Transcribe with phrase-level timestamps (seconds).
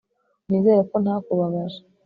[0.47, 1.79] Nizere ko ntakubabaje